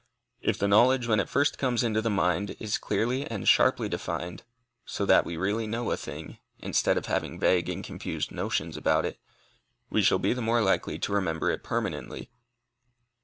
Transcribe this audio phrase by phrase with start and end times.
[0.41, 4.41] If the knowledge, when it first comes into the mind, is clearly and sharply defined,
[4.83, 9.05] so that we really know a thing, instead of having vague and confused notions about
[9.05, 9.19] it,
[9.91, 12.31] we shall be the more likely to remember it permanently.